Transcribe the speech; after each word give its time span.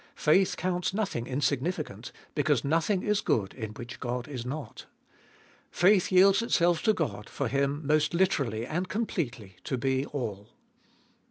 Faith 0.15 0.57
counts 0.57 0.95
nothing 0.95 1.27
insignificant, 1.27 2.11
because 2.33 2.63
nothing 2.63 3.03
is 3.03 3.21
good 3.21 3.53
in 3.53 3.69
which 3.73 3.99
God 3.99 4.27
is 4.27 4.43
not. 4.43 4.87
Faith 5.69 6.11
yields 6.11 6.41
itself 6.41 6.81
to 6.81 6.93
God 6.93 7.29
for 7.29 7.47
Him 7.47 7.85
most 7.85 8.15
literally 8.15 8.65
and 8.65 8.89
completely 8.89 9.57
to 9.63 9.77
be 9.77 10.07
All. 10.07 10.45
4. 10.45 10.47